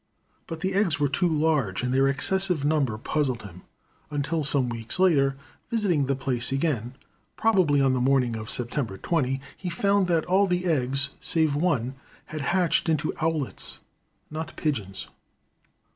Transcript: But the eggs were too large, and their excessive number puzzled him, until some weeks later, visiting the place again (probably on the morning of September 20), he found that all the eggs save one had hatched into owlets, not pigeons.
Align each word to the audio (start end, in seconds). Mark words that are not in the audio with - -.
But 0.47 0.61
the 0.61 0.73
eggs 0.73 0.99
were 0.99 1.07
too 1.07 1.27
large, 1.27 1.83
and 1.83 1.93
their 1.93 2.07
excessive 2.07 2.65
number 2.65 2.97
puzzled 2.97 3.43
him, 3.43 3.61
until 4.09 4.43
some 4.43 4.67
weeks 4.67 4.97
later, 4.97 5.37
visiting 5.69 6.07
the 6.07 6.15
place 6.15 6.51
again 6.51 6.95
(probably 7.37 7.81
on 7.81 7.93
the 7.93 8.01
morning 8.01 8.35
of 8.35 8.49
September 8.49 8.97
20), 8.97 9.39
he 9.55 9.69
found 9.69 10.07
that 10.07 10.25
all 10.25 10.47
the 10.47 10.65
eggs 10.65 11.09
save 11.19 11.53
one 11.53 11.93
had 12.25 12.41
hatched 12.41 12.89
into 12.89 13.13
owlets, 13.21 13.77
not 14.31 14.55
pigeons. 14.55 15.07